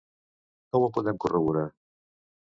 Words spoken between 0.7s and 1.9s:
Com ho podem corroborar?